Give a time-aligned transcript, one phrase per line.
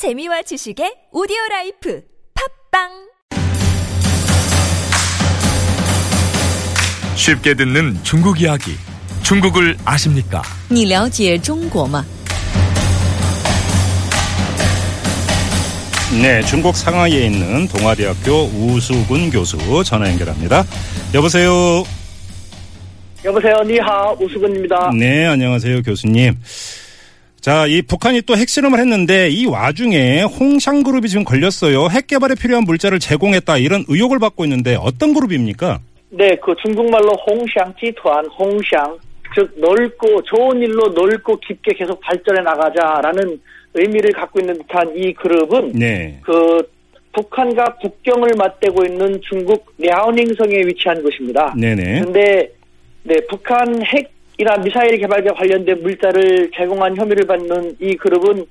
[0.00, 2.02] 재미와 지식의 오디오 라이프
[2.72, 2.88] 팝빵
[7.16, 8.76] 쉽게 듣는 중국 이야기.
[9.22, 10.40] 중국을 아십니까?
[10.70, 12.02] 你了解中国吗？
[16.22, 20.64] 네, 중국 상하이에 있는 동아대학교 우수군 교수 전화 연결합니다.
[21.12, 21.84] 여보세요.
[23.22, 23.54] 여보세요.
[23.66, 24.92] 니하 우수근입니다.
[24.98, 26.38] 네, 안녕하세요, 교수님.
[27.40, 31.88] 자, 이 북한이 또 핵실험을 했는데 이 와중에 홍샹 그룹이 지금 걸렸어요.
[31.90, 35.80] 핵 개발에 필요한 물자를 제공했다 이런 의혹을 받고 있는데 어떤 그룹입니까?
[36.10, 38.98] 네, 그 중국말로 홍샹 지투안 홍샹
[39.34, 43.40] 즉 넓고 좋은 일로 넓고 깊게 계속 발전해 나가자라는
[43.74, 46.18] 의미를 갖고 있는 듯한 이 그룹은 네.
[46.22, 46.58] 그
[47.12, 51.54] 북한과 국경을 맞대고 있는 중국 랴오닝성에 위치한 곳입니다.
[51.56, 52.00] 네네.
[52.00, 52.52] 그런데
[53.04, 58.42] 네, 북한 핵 이나 미사일 개발과 관련된 물자를 제공한 혐의를 받는 이 그룹은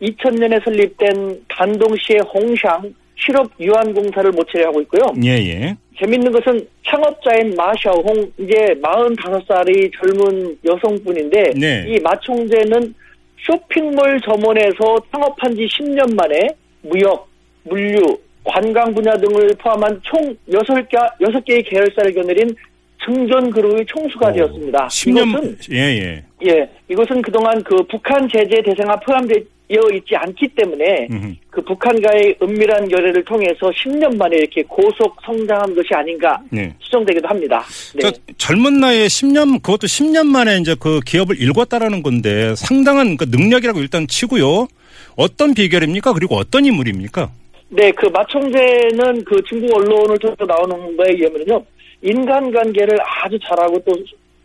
[0.00, 2.82] 2000년에 설립된 단동시의 홍샹
[3.16, 5.02] 실업 유한 공사를 모체로 하고 있고요.
[5.22, 5.76] 예, 예.
[6.00, 11.84] 재밌는 것은 창업자인 마샤홍 이제 45살의 젊은 여성분인데 네.
[11.88, 12.94] 이 마 총재는
[13.36, 16.48] 쇼핑몰 점원에서 창업한 지 10년 만에
[16.82, 17.28] 무역,
[17.64, 18.00] 물류,
[18.44, 20.90] 관광 분야 등을 포함한 총 6개,
[21.20, 22.56] 6개의 계열사를 겨누린
[23.04, 24.86] 증전 그룹의 총수가 되었습니다.
[24.86, 25.28] 10년.
[25.28, 26.24] 이것은 예, 예.
[26.46, 31.34] 예, 이것은 그동안 그 북한 제재 대상화 포함되어 있지 않기 때문에 음흠.
[31.50, 36.72] 그 북한과의 은밀한 결례를 통해서 10년 만에 이렇게 고속 성장한 것이 아닌가 네.
[36.80, 37.64] 추정되기도 합니다.
[37.94, 38.10] 네.
[38.10, 43.80] 저 젊은 나이에 10년 그것도 10년 만에 이제 그 기업을 일궜다라는 건데 상당한 그 능력이라고
[43.80, 44.68] 일단 치고요.
[45.16, 46.12] 어떤 비결입니까?
[46.12, 47.30] 그리고 어떤 인물입니까?
[47.68, 51.64] 네, 그 마총재는 그 중국 언론을 통해서 나오는 거에 의하면요.
[52.04, 53.92] 인간관계를 아주 잘하고 또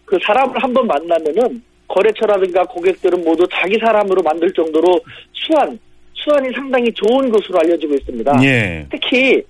[0.09, 4.99] 그 사람을 한번 만나면은 거래처라든가 고객들은 모두 자기 사람으로 만들 정도로
[5.33, 5.77] 수완,
[6.13, 8.43] 수완이 상당히 좋은 것으로 알려지고 있습니다.
[8.43, 8.85] 예.
[8.91, 9.41] 특히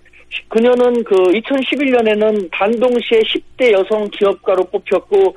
[0.50, 5.36] 그녀는 그 2011년에는 단동시의 10대 여성 기업가로 뽑혔고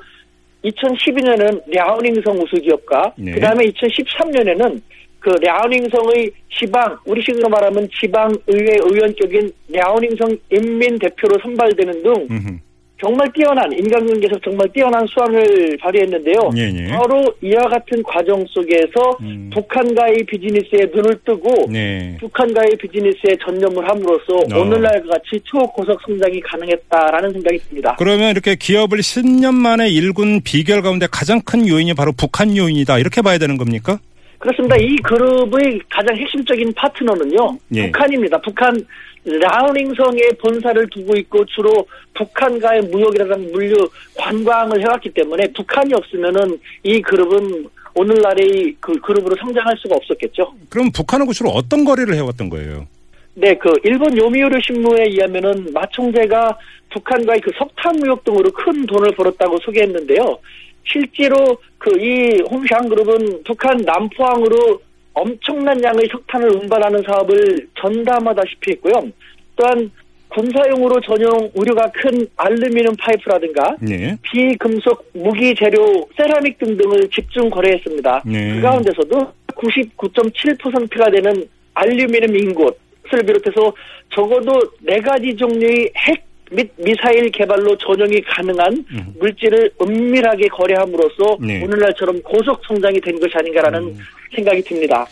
[0.65, 3.31] 2012년에는 랴오닝성 우수 기업가, 네.
[3.31, 4.81] 그다음에 2013년에는
[5.19, 12.59] 그 랴오닝성의 지방 우리 식으로 말하면 지방 의회 의원격인 랴오닝성 인민 대표로 선발되는 등 음흠.
[13.01, 16.35] 정말 뛰어난 인간관계에서 정말 뛰어난 수완을 발휘했는데요.
[16.55, 16.87] 예, 예.
[16.87, 19.49] 바로 이와 같은 과정 속에서 음.
[19.53, 22.15] 북한과의 비즈니스에 눈을 뜨고 네.
[22.21, 24.61] 북한과의 비즈니스에 전념을 함으로써 어.
[24.61, 27.95] 오늘날 같이 초고속 성장이 가능했다라는 생각이 듭니다.
[27.99, 32.99] 그러면 이렇게 기업을 10년 만에 일군 비결 가운데 가장 큰 요인이 바로 북한 요인이다.
[32.99, 33.99] 이렇게 봐야 되는 겁니까?
[34.43, 34.75] 그렇습니다.
[34.75, 37.57] 이 그룹의 가장 핵심적인 파트너는요.
[37.75, 37.85] 예.
[37.85, 38.37] 북한입니다.
[38.41, 38.75] 북한
[39.23, 41.69] 라우닝성에 본사를 두고 있고 주로
[42.13, 43.73] 북한과의 무역이라든가 물류
[44.17, 50.53] 관광을 해왔기 때문에 북한이 없으면은 이 그룹은 오늘날의 그 그룹으로 성장할 수가 없었겠죠.
[50.67, 52.85] 그럼 북한하고 주로 어떤 거래를 해왔던 거예요?
[53.35, 56.57] 네, 그 일본 요미우리 신문에 의하면은 마 총재가
[56.91, 60.37] 북한과의 그 석탄 무역 등으로 큰 돈을 벌었다고 소개했는데요.
[60.83, 61.35] 실제로
[61.77, 64.79] 그 이 홍샹 그룹은 북한 남포항으로
[65.13, 69.11] 엄청난 양의 석탄을 운반하는 사업을 전담하다시피 했고요.
[69.55, 69.91] 또한
[70.29, 74.15] 군사용으로 전용 우려가 큰 알루미늄 파이프라든가 네.
[74.23, 78.23] 비금속 무기 재료 세라믹 등등을 집중 거래했습니다.
[78.25, 78.55] 네.
[78.55, 83.71] 그 가운데서도 99.7%가 되는 알루미늄 인곳을 비롯해서
[84.09, 89.13] 적어도 네 가지 종류의 핵 및 미사일 개발로 전용이 가능한 음.
[89.19, 91.59] 물질을 은밀하게 거래함으로써 네.
[91.59, 91.63] 음.
[91.63, 93.97] 오늘날처럼 고속 성장이 된 것이 아닌가라는
[94.35, 95.05] 생각이 듭니다.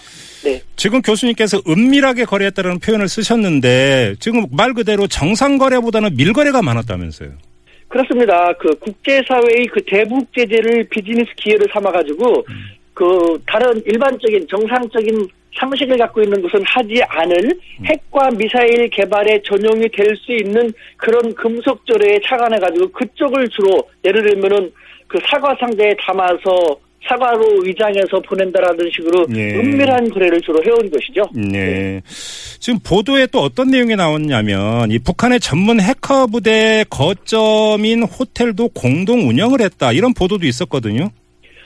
[0.44, 0.62] 네.
[0.76, 7.32] 지금 교수님께서 은밀하게 거래했다는 표현을 쓰셨는데 지금 말 그대로 정상 거래보다는 밀거래가 많았다면서요.
[7.88, 8.54] 그렇습니다.
[8.54, 12.46] 그 국제사회의 그 대북 제재를 비즈니스 기회를 삼아가지고
[12.94, 15.28] 그 다른 일반적인 정상적인
[15.60, 17.36] 상식을 갖고 있는 것은 하지 않을
[17.86, 24.24] 핵과 미사일 개발에 전용이 될 수 있는 그런 금속 조례에 착안해 가지고 그쪽을 주로 예를
[24.24, 24.72] 들면은
[25.08, 29.56] 그 사과 상자에 담아서 사과로 위장해서 보낸다라는 식으로 예.
[29.56, 31.24] 은밀한 거래를 주로 해온 것이죠.
[31.34, 32.00] 네.
[32.60, 39.62] 지금 보도에 또 어떤 내용이 나왔냐면 이 북한의 전문 해커 부대 거점인 호텔도 공동 운영을
[39.62, 41.10] 했다 이런 보도도 있었거든요.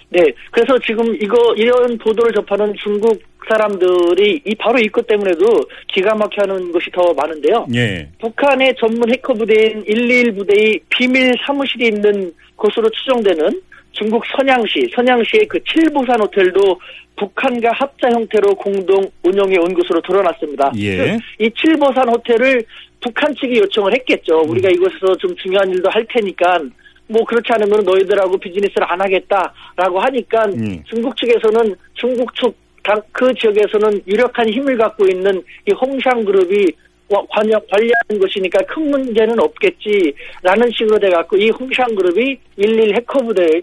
[0.10, 0.22] 네,
[0.52, 5.46] 그래서 지금 이거 이런 보도를 접하는 중국 사람들이 이 바로 이것 때문에도
[5.88, 7.68] 기가 막혀하는 것이 더 많은데요.
[7.76, 8.08] 예.
[8.20, 13.62] 북한의 전문 해커 부대인 121 부대의 비밀 사무실이 있는 곳으로 추정되는
[13.92, 16.80] 중국 선양시, 선양시의 그 칠보산 호텔도
[17.18, 20.72] 북한과 합자 형태로 공동 운영해 온 것으로 드러났습니다.
[20.78, 20.98] 예.
[20.98, 22.64] 즉, 이 칠보산 호텔을
[23.02, 24.42] 북한 측이 요청을 했겠죠.
[24.48, 26.60] 우리가 이곳에서 좀 중요한 일도 할 테니까
[27.08, 30.82] 뭐 그렇지 않으면 너희들하고 비즈니스를 안 하겠다라고 하니까 음.
[30.86, 32.54] 중국 측에서는 중국 측
[32.84, 36.66] 당- 그 지역에서는 유력한 힘을 갖고 있는 이 홍샹 그룹이 와-
[37.08, 43.62] 관여, 관리하는 것이니까 큰 문제는 없겠지라는 식으로 돼갖고 이 홍샹그룹이 11 해커부대의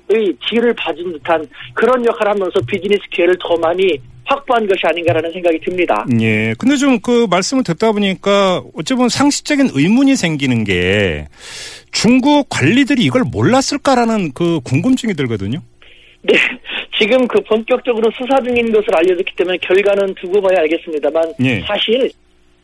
[0.49, 1.44] 뒤를 봐준 듯한
[1.75, 6.06] 그런 역할을 하면서 비즈니스 기회를 더 많이 확보한 것이 아닌가라는 생각이 듭니다.
[6.21, 6.55] 예.
[6.59, 11.27] 근데 좀 그 말씀을 듣다 보니까 어찌 보면 상식적인 의문이 생기는 게
[11.91, 15.61] 중국 관리들이 이걸 몰랐을까라는 그 궁금증이 들거든요.
[16.23, 16.35] 네,
[16.97, 21.61] 지금 그 본격적으로 수사 중인 것을 알려졌기 때문에 결과는 두고 봐야 알겠습니다만 예.
[21.67, 22.11] 사실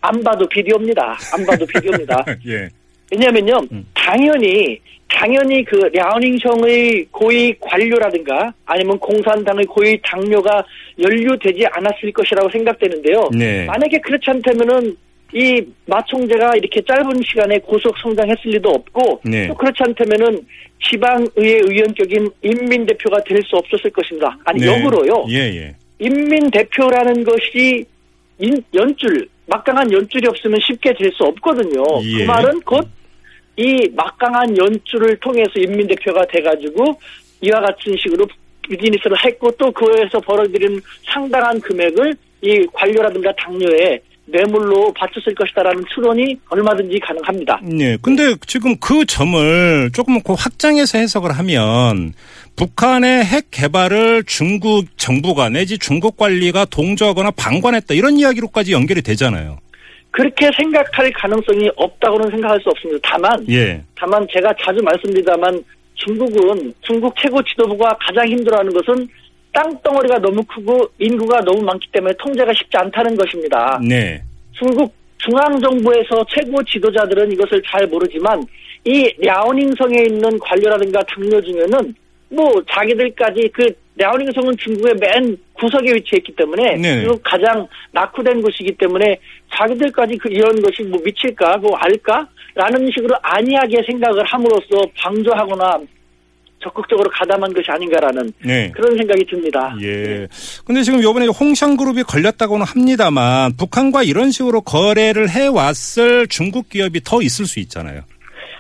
[0.01, 1.17] 안 봐도 비디오입니다.
[1.35, 2.25] 안 봐도 비디오입니다.
[2.47, 2.69] 예.
[3.11, 3.85] 왜냐면요, 음.
[3.95, 4.79] 당연히
[5.11, 10.63] 당연히 그 랴오닝성의 고위 관료라든가 아니면 공산당의 고위 당뇨가
[11.01, 13.29] 연루되지 않았을 것이라고 생각되는데요.
[13.33, 13.65] 네.
[13.65, 14.95] 만약에 그렇지 않다면은
[15.35, 19.49] 이 마총재가 이렇게 짧은 시간에 고속 성장했을 리도 없고 네.
[19.49, 20.41] 또 그렇지 않다면은
[20.89, 24.37] 지방의회 의원격인 인민대표가 될 수 없었을 것입니다.
[24.45, 24.67] 아니 네.
[24.67, 25.25] 역으로요.
[25.31, 25.75] 예, 예.
[25.99, 27.85] 인민대표라는 것이
[28.39, 31.83] 인- 연줄 막강한 연줄이 없으면 쉽게 될수 없거든요.
[32.05, 32.19] 예.
[32.19, 32.99] 그 말은 곧
[33.59, 36.97] 이 막강한 연줄을 통해서 인민대표가 돼가지고
[37.41, 38.25] 이와 같은 식으로
[38.63, 44.01] 비즈니스를 했고 또 그에서 벌어들인 상당한 금액을 이 관료라든가 당뇨에
[44.31, 47.61] 뇌물로 바쳤을 것이다라는 추론이 얼마든지 가능합니다.
[47.81, 47.97] 예.
[48.03, 52.13] 근데 지금 그 점을 조금 그 확장해서 해석을 하면
[52.57, 59.59] 북한의 핵 개발을 중국 정부가 내지 중국 관리가 동조하거나 방관했다 이런 이야기로까지 연결이 되잖아요.
[60.11, 62.99] 그렇게 생각할 가능성이 없다고는 생각할 수 없습니다.
[63.03, 63.83] 다만 예.
[63.95, 65.63] 다만 제가 자주 말씀드리다만
[65.95, 69.09] 중국은 중국 최고 지도부가 가장 힘들어하는 것은
[69.59, 73.81] 땅덩어리가 너무 크고 인구가 너무 많기 때문에 통제가 쉽지 않다는 것입니다.
[73.83, 74.23] 네.
[74.53, 78.41] 중국 중앙정부에서 최고 지도자들은 이것을 잘 모르지만
[78.85, 81.95] 이 랴오닝성에 있는 관료라든가 당뇨 중에는
[82.31, 83.67] 뭐 자기들까지 그
[83.97, 87.01] 랴오닝성은 중국의 맨 구석에 위치했기 때문에 네.
[87.01, 89.19] 중국 가장 낙후된 곳이기 때문에
[89.53, 95.81] 자기들까지 그 이런 것이 뭐 미칠까 뭐 알까라는 식으로 안이하게 생각을 함으로써 방조하거나
[96.61, 98.71] 적극적으로 가담한 것이 아닌가라는 네.
[98.73, 99.77] 그런 생각이 듭니다.
[99.81, 100.27] 예.
[100.65, 107.47] 근데 지금 요번에 홍샹그룹이 걸렸다고는 합니다만 북한과 이런 식으로 거래를 해왔을 중국 기업이 더 있을
[107.47, 108.03] 수 있잖아요.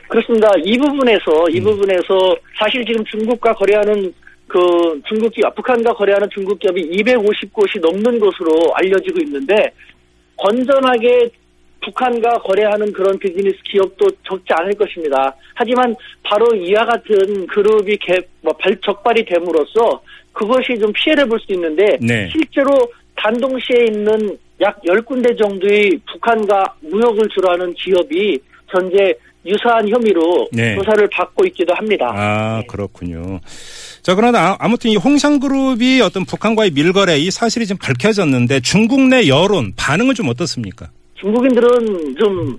[0.09, 0.49] 그렇습니다.
[0.65, 1.50] 이 부분에서 음.
[1.50, 4.12] 이 부분에서 사실 지금 중국과 거래하는
[4.47, 4.59] 그
[5.06, 9.55] 중국 기업, 북한과 거래하는 중국 기업이 250곳이 넘는 것으로 알려지고 있는데
[10.37, 11.29] 건전하게
[11.84, 15.34] 북한과 거래하는 그런 비즈니스 기업도 적지 않을 것입니다.
[15.54, 15.94] 하지만
[16.25, 20.00] 바로 이와 같은 그룹이 개, 뭐 발, 적발이 됨으로써
[20.32, 22.28] 그것이 좀 피해를 볼 수 있는데 네.
[22.32, 22.70] 실제로
[23.16, 28.38] 단동시에 있는 약 10군데 정도의 북한과 무역을 주로 하는 기업이
[28.69, 29.14] 현재
[29.46, 30.75] 유사한 혐의로 네.
[30.75, 32.12] 조사를 받고 있기도 합니다.
[32.14, 33.40] 아, 그렇군요.
[34.02, 39.26] 자, 그러나 아- 아무튼 이 홍샹그룹이 어떤 북한과의 밀거래 이 사실이 지금 밝혀졌는데 중국 내
[39.28, 40.90] 여론 반응은 좀 어떻습니까?
[41.20, 42.59] 중국인들은 좀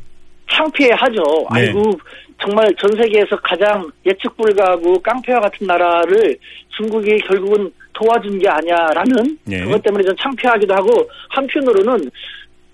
[0.52, 1.22] 창피해하죠.
[1.54, 1.60] 네.
[1.60, 1.92] 아이고
[2.42, 6.38] 정말 전 세계에서 가장 예측 불가하고 깡패와 같은 나라를
[6.78, 9.64] 중국이 결국은 도와준 게 아니야라는 네.
[9.64, 12.10] 그것 때문에 좀 창피하기도 하고 한편으로는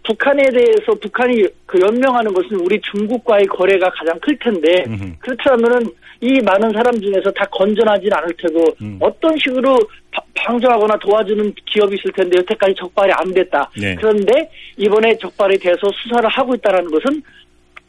[0.08, 5.14] 북한에 대해서 북한이 그 연명하는 것은 우리 중국과의 거래가 가장 클 텐데 음흠.
[5.20, 5.88] 그렇다면은
[6.22, 8.98] 이 많은 사람 중에서 다 건전하진 않을 테고 음.
[9.02, 9.78] 어떤 식으로
[10.12, 13.70] 바- 방조하거나 도와주는 기업이 있을 텐데 여태까지 적발이 안 됐다.
[13.80, 13.96] 네.
[13.96, 17.22] 그런데 이번에 적발이 돼서 수사를 하고 있다는 것은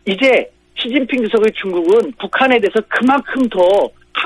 [0.06, 3.60] 이제 시진핑 주석의 중국은 북한에 대해서 그만큼 더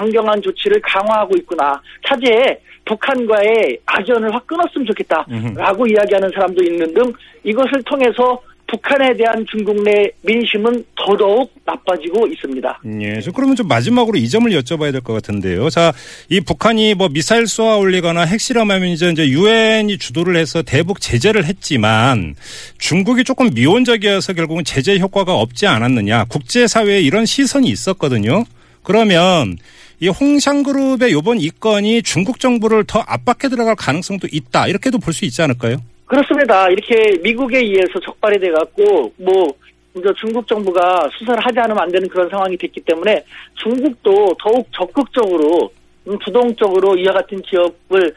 [0.00, 1.80] 강경한 조치를 강화하고 있구나.
[2.07, 7.12] 차제에 북한과의 악연을 확 끊었으면 좋겠다라고 이야기하는 사람도 있는 등
[7.45, 12.80] 이것을 통해서 북한에 대한 중국 내 민심은 더더욱 나빠지고 있습니다.
[13.00, 13.21] 예.
[13.21, 15.69] 저 그러면 좀 마지막으로 이 점을 여쭤봐야 될 것 같은데요.
[15.71, 15.92] 자,
[16.28, 22.37] 이 북한이 뭐 미사일 쏘아 올리거나 핵실험하면 이제 이제 유엔이 주도를 해서 대북 제재를 했지만
[22.78, 26.26] 중국이 조금 미온적이어서 결국은 제재 효과가 없지 않았느냐.
[26.26, 28.45] 국제사회에 이런 시선이 있었거든요.
[28.85, 29.59] 그러면
[30.02, 34.66] 이 홍샹그룹의 요번 이건이 중국 정부를 더 압박해 들어갈 가능성도 있다.
[34.66, 35.76] 이렇게도 볼 수 있지 않을까요?
[36.07, 36.69] 그렇습니다.
[36.71, 39.47] 이렇게 미국에 의해서 적발이 돼 갖고 뭐
[39.95, 43.23] 이제 중국 정부가 수사를 하지 않으면 안 되는 그런 상황이 됐기 때문에
[43.57, 45.71] 중국도 더욱 적극적으로
[46.09, 48.14] 음, 주동적으로 이와 같은 기업을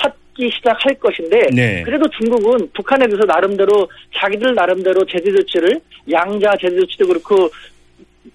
[0.00, 1.82] 찾기 시작할 것인데 네.
[1.82, 7.50] 그래도 중국은 북한에 대해서 나름대로 자기들 나름대로 제재 조치를 양자 제재 조치도 그렇고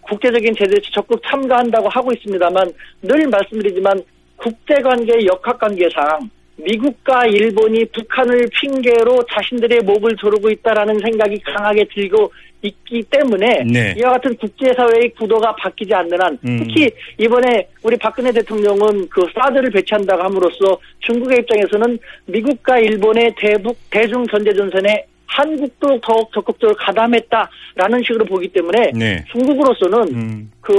[0.02, 4.02] 국제적인 제재 조치 적극 참가한다고 하고 있습니다만 늘 말씀드리지만
[4.38, 12.32] 국제관계 역학관계상 미국과 일본이 북한을 핑계로 자신들의 목을 조르고 있다라는 생각이 강하게 들고
[12.64, 13.96] 있기 때문에 네.
[13.98, 16.60] 이와 같은 국제사회의 구도가 바뀌지 않는 한 음.
[16.60, 24.24] 특히 이번에 우리 박근혜 대통령은 그 사드를 배치한다고 함으로써 중국의 입장에서는 미국과 일본의 대북 대중
[24.26, 29.24] 견제 전선에 한국도 더욱 적극적으로 가담했다라는 식으로 보기 때문에 네.
[29.32, 30.52] 중국으로서는 음.
[30.60, 30.74] 그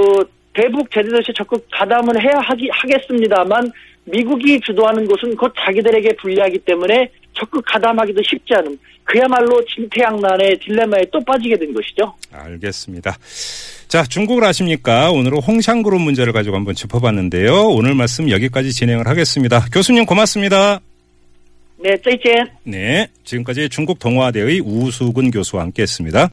[0.53, 3.71] 대북 제재 조치에 적극 가담을 해야 하기, 하겠습니다만
[4.05, 11.19] 미국이 주도하는 것은 곧 자기들에게 불리하기 때문에 적극 가담하기도 쉽지 않은 그야말로 진퇴양난의 딜레마에 또
[11.21, 12.13] 빠지게 된 것이죠.
[12.31, 13.17] 알겠습니다.
[13.87, 15.11] 자, 중국을 아십니까?
[15.11, 17.67] 오늘은 홍샹그룹 문제를 가지고 한번 짚어봤는데요.
[17.69, 19.65] 오늘 말씀 여기까지 진행을 하겠습니다.
[19.71, 20.79] 교수님 고맙습니다.
[21.83, 22.47] 네, 再见。
[22.63, 26.17] 네, 지금까지 중국 동아대의 우수근 교수와 함께했습니다.